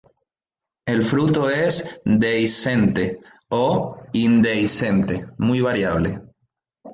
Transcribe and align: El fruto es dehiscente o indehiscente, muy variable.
El 0.83 1.03
fruto 1.03 1.47
es 1.51 2.01
dehiscente 2.05 3.19
o 3.49 3.97
indehiscente, 4.13 5.27
muy 5.37 5.61
variable. 5.61 6.19